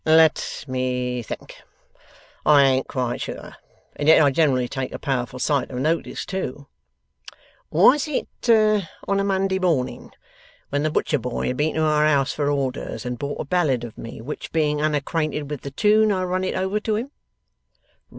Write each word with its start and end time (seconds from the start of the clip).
'Let 0.03 0.65
me 0.67 1.21
think. 1.21 1.61
I 2.43 2.63
ain't 2.63 2.87
quite 2.87 3.21
sure, 3.21 3.53
and 3.95 4.07
yet 4.07 4.19
I 4.23 4.31
generally 4.31 4.67
take 4.67 4.91
a 4.91 4.97
powerful 4.97 5.37
sight 5.37 5.69
of 5.69 5.77
notice, 5.77 6.25
too. 6.25 6.65
Was 7.69 8.07
it 8.07 8.27
on 9.07 9.19
a 9.19 9.23
Monday 9.23 9.59
morning, 9.59 10.11
when 10.69 10.81
the 10.81 10.89
butcher 10.89 11.19
boy 11.19 11.49
had 11.49 11.57
been 11.57 11.75
to 11.75 11.81
our 11.83 12.07
house 12.07 12.33
for 12.33 12.49
orders, 12.49 13.05
and 13.05 13.19
bought 13.19 13.41
a 13.41 13.45
ballad 13.45 13.83
of 13.83 13.95
me, 13.95 14.21
which, 14.21 14.51
being 14.51 14.81
unacquainted 14.81 15.51
with 15.51 15.61
the 15.61 15.69
tune, 15.69 16.11
I 16.11 16.23
run 16.23 16.43
it 16.45 16.55
over 16.55 16.79
to 16.79 16.95
him? 16.95 17.11